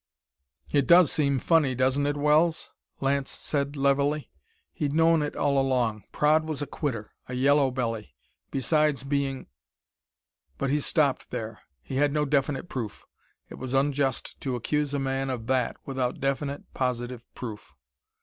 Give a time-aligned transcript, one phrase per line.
[0.71, 4.31] "It does seem funny, doesn't it, Wells?" Lance said levelly.
[4.73, 6.05] He'd known it all along.
[6.11, 8.15] Praed was a quitter a yellow belly
[8.49, 9.45] besides being
[10.57, 11.59] But he stopped there.
[11.83, 13.05] He had no definite proof.
[13.47, 17.75] It was unjust to accuse a man of that without definite, positive proof.